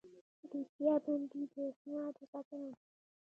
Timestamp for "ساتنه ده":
2.31-2.79